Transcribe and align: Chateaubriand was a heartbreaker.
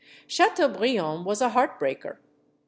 Chateaubriand 0.25 1.25
was 1.25 1.41
a 1.43 1.49
heartbreaker. 1.51 2.17